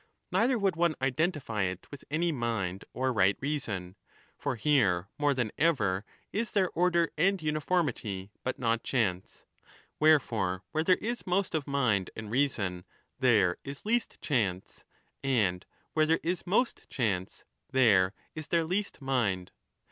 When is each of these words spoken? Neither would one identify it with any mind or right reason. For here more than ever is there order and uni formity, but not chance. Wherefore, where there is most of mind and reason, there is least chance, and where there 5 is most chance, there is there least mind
Neither 0.31 0.57
would 0.57 0.75
one 0.75 0.95
identify 0.99 1.61
it 1.65 1.85
with 1.91 2.03
any 2.09 2.31
mind 2.31 2.85
or 2.91 3.13
right 3.13 3.37
reason. 3.39 3.95
For 4.35 4.55
here 4.55 5.09
more 5.19 5.35
than 5.35 5.51
ever 5.59 6.05
is 6.31 6.53
there 6.53 6.71
order 6.73 7.11
and 7.19 7.39
uni 7.39 7.59
formity, 7.59 8.31
but 8.43 8.57
not 8.57 8.81
chance. 8.83 9.45
Wherefore, 9.99 10.63
where 10.71 10.83
there 10.83 10.95
is 10.95 11.27
most 11.27 11.53
of 11.53 11.67
mind 11.67 12.09
and 12.15 12.31
reason, 12.31 12.83
there 13.19 13.57
is 13.63 13.85
least 13.85 14.19
chance, 14.21 14.85
and 15.23 15.67
where 15.93 16.07
there 16.07 16.17
5 16.17 16.25
is 16.25 16.47
most 16.47 16.89
chance, 16.89 17.43
there 17.71 18.15
is 18.33 18.47
there 18.47 18.65
least 18.65 19.03
mind 19.03 19.51